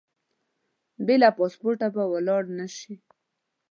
بې 1.05 1.15
له 1.21 1.29
پاسپورټه 1.37 1.87
به 1.95 2.03
ولاړ 2.13 2.43
نه 2.57 2.67
شې. 2.75 2.93